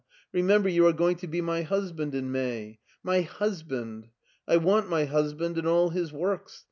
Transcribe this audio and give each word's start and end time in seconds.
"Remember 0.33 0.67
you 0.67 0.87
are 0.87 0.93
going 0.93 1.17
to 1.17 1.27
be 1.27 1.41
my 1.41 1.61
husband 1.61 2.15
in 2.15 2.31
May. 2.31 2.79
My 3.03 3.21
husband! 3.21 4.07
I 4.47 4.57
want 4.57 4.89
my 4.89 5.05
husband 5.05 5.59
and 5.59 5.67
all 5.67 5.91
his 5.91 6.11
works. 6.11 6.59